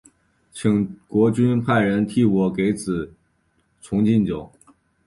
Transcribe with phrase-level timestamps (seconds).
[0.51, 3.13] 请国君派人替我给子
[3.83, 4.51] 重进酒。